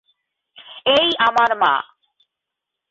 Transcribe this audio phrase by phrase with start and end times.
[0.91, 1.73] এই আমার মা।